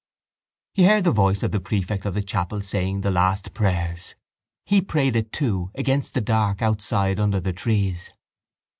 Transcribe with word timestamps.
He 0.73 0.85
heard 0.85 1.03
the 1.03 1.11
voice 1.11 1.43
of 1.43 1.51
the 1.51 1.59
prefect 1.59 2.05
of 2.07 2.15
the 2.15 2.23
chapel 2.23 2.61
saying 2.61 3.01
the 3.01 3.11
last 3.11 3.53
prayer. 3.53 3.95
He 4.65 4.81
prayed 4.81 5.15
it 5.15 5.31
too 5.31 5.69
against 5.75 6.15
the 6.15 6.21
dark 6.21 6.59
outside 6.59 7.19
under 7.19 7.39
the 7.39 7.53
trees. 7.53 8.09